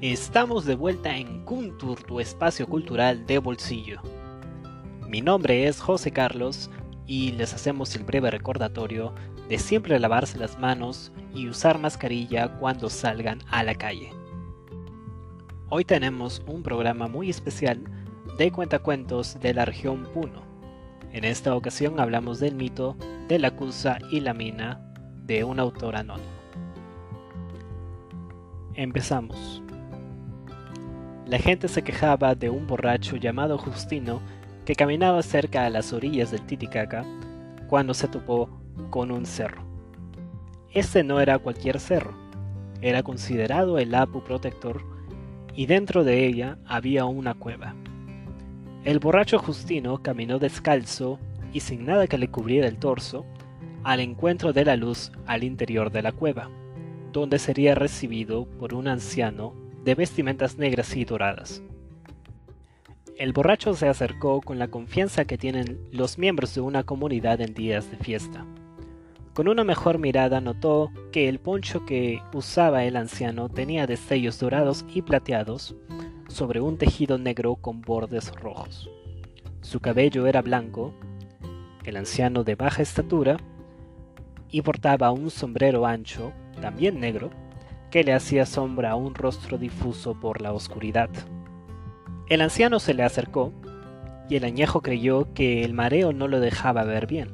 [0.00, 4.00] Estamos de vuelta en Kuntur, tu espacio cultural de bolsillo.
[5.08, 6.70] Mi nombre es José Carlos
[7.04, 9.12] y les hacemos el breve recordatorio
[9.48, 14.12] de siempre lavarse las manos y usar mascarilla cuando salgan a la calle.
[15.68, 17.82] Hoy tenemos un programa muy especial
[18.38, 20.42] de cuentacuentos de la región Puno.
[21.10, 24.80] En esta ocasión hablamos del mito de la Cusa y la mina
[25.24, 26.30] de un autor anónimo.
[28.74, 29.60] Empezamos.
[31.28, 34.22] La gente se quejaba de un borracho llamado Justino
[34.64, 37.04] que caminaba cerca a las orillas del Titicaca
[37.66, 38.48] cuando se topó
[38.88, 39.62] con un cerro.
[40.72, 42.14] Este no era cualquier cerro,
[42.80, 44.82] era considerado el Apu Protector
[45.54, 47.74] y dentro de ella había una cueva.
[48.84, 51.18] El borracho Justino caminó descalzo
[51.52, 53.26] y sin nada que le cubriera el torso
[53.84, 56.48] al encuentro de la luz al interior de la cueva,
[57.12, 61.62] donde sería recibido por un anciano de vestimentas negras y doradas.
[63.16, 67.52] El borracho se acercó con la confianza que tienen los miembros de una comunidad en
[67.52, 68.46] días de fiesta.
[69.34, 74.84] Con una mejor mirada notó que el poncho que usaba el anciano tenía destellos dorados
[74.92, 75.74] y plateados
[76.28, 78.88] sobre un tejido negro con bordes rojos.
[79.62, 80.92] Su cabello era blanco,
[81.84, 83.36] el anciano de baja estatura,
[84.50, 87.30] y portaba un sombrero ancho, también negro,
[87.90, 91.10] que le hacía sombra a un rostro difuso por la oscuridad.
[92.28, 93.52] El anciano se le acercó,
[94.28, 97.30] y el añejo creyó que el mareo no lo dejaba ver bien,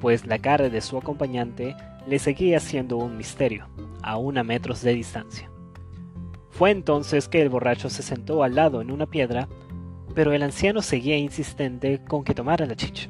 [0.00, 1.74] pues la cara de su acompañante
[2.06, 3.68] le seguía siendo un misterio,
[4.02, 5.50] aún a metros de distancia.
[6.50, 9.48] Fue entonces que el borracho se sentó al lado en una piedra,
[10.14, 13.08] pero el anciano seguía insistente con que tomara la chicha.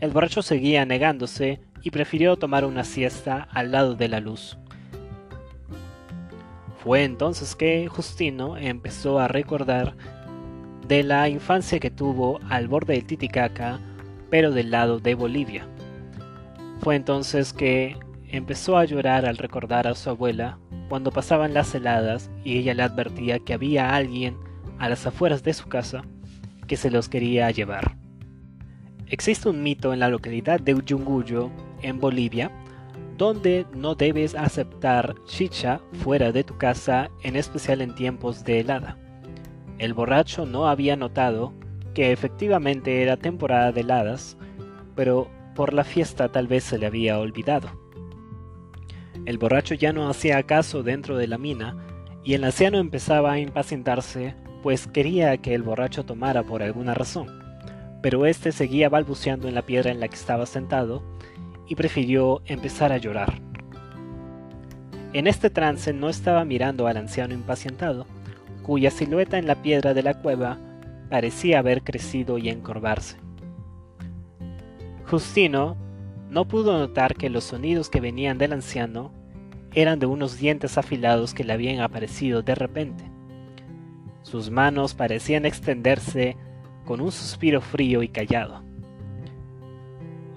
[0.00, 4.58] El borracho seguía negándose y prefirió tomar una siesta al lado de la luz.
[6.86, 9.96] Fue entonces que Justino empezó a recordar
[10.86, 13.80] de la infancia que tuvo al borde del Titicaca,
[14.30, 15.66] pero del lado de Bolivia.
[16.78, 17.96] Fue entonces que
[18.28, 22.84] empezó a llorar al recordar a su abuela cuando pasaban las heladas y ella le
[22.84, 24.36] advertía que había alguien
[24.78, 26.04] a las afueras de su casa
[26.68, 27.96] que se los quería llevar.
[29.08, 31.50] Existe un mito en la localidad de Uyunguyo
[31.82, 32.52] en Bolivia,
[33.16, 38.98] donde no debes aceptar chicha fuera de tu casa, en especial en tiempos de helada.
[39.78, 41.52] El borracho no había notado
[41.94, 44.36] que efectivamente era temporada de heladas,
[44.94, 47.70] pero por la fiesta tal vez se le había olvidado.
[49.24, 51.76] El borracho ya no hacía caso dentro de la mina
[52.22, 57.28] y el anciano empezaba a impacientarse, pues quería que el borracho tomara por alguna razón,
[58.02, 61.02] pero éste seguía balbuceando en la piedra en la que estaba sentado
[61.68, 63.40] y prefirió empezar a llorar.
[65.12, 68.06] En este trance no estaba mirando al anciano impacientado,
[68.62, 70.58] cuya silueta en la piedra de la cueva
[71.08, 73.16] parecía haber crecido y encorvarse.
[75.08, 75.76] Justino
[76.28, 79.12] no pudo notar que los sonidos que venían del anciano
[79.72, 83.04] eran de unos dientes afilados que le habían aparecido de repente.
[84.22, 86.36] Sus manos parecían extenderse
[86.84, 88.65] con un suspiro frío y callado.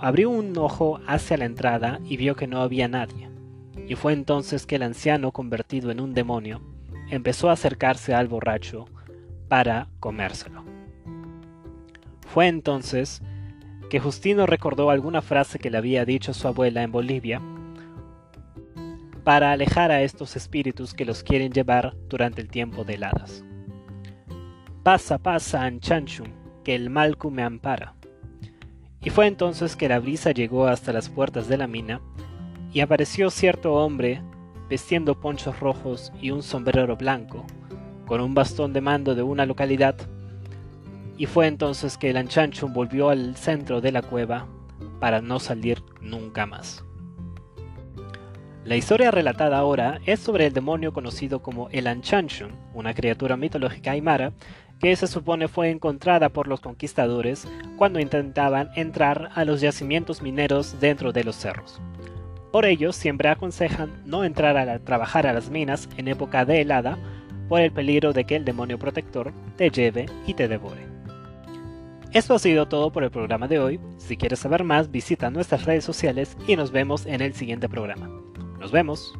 [0.00, 3.28] Abrió un ojo hacia la entrada y vio que no había nadie,
[3.86, 6.60] y fue entonces que el anciano, convertido en un demonio,
[7.10, 8.86] empezó a acercarse al borracho
[9.48, 10.64] para comérselo.
[12.26, 13.22] Fue entonces
[13.90, 17.40] que Justino recordó alguna frase que le había dicho su abuela en Bolivia
[19.24, 23.44] para alejar a estos espíritus que los quieren llevar durante el tiempo de heladas.
[24.82, 26.28] Pasa, pasa, Anchanchum,
[26.64, 27.97] que el Malcu me ampara.
[29.08, 32.02] Y fue entonces que la brisa llegó hasta las puertas de la mina,
[32.74, 34.20] y apareció cierto hombre
[34.68, 37.46] vestiendo ponchos rojos y un sombrero blanco,
[38.04, 39.96] con un bastón de mando de una localidad,
[41.16, 44.46] y fue entonces que el Anchanchum volvió al centro de la cueva
[45.00, 46.84] para no salir nunca más.
[48.66, 53.92] La historia relatada ahora es sobre el demonio conocido como el Anchanchum, una criatura mitológica
[53.92, 54.34] aymara
[54.80, 60.80] que se supone fue encontrada por los conquistadores cuando intentaban entrar a los yacimientos mineros
[60.80, 61.80] dentro de los cerros.
[62.52, 66.98] Por ello, siempre aconsejan no entrar a trabajar a las minas en época de helada
[67.48, 70.86] por el peligro de que el demonio protector te lleve y te devore.
[72.12, 73.80] Esto ha sido todo por el programa de hoy.
[73.98, 78.08] Si quieres saber más, visita nuestras redes sociales y nos vemos en el siguiente programa.
[78.58, 79.12] Nos vemos.